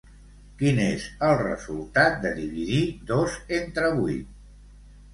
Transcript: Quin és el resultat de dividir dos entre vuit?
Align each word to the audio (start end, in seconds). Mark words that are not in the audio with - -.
Quin 0.61 0.79
és 0.85 1.05
el 1.27 1.35
resultat 1.43 2.19
de 2.25 2.33
dividir 2.41 2.83
dos 3.15 3.39
entre 3.63 3.97
vuit? 4.03 4.37